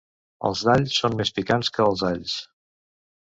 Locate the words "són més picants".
0.95-1.71